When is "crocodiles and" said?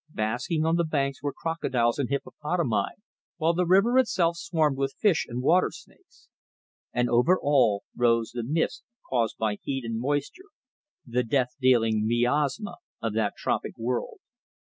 1.31-2.09